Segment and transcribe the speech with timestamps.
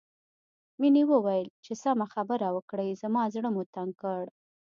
[0.79, 4.23] مينې وويل چې سمه خبره وکړئ زما زړه مو تنګ کړ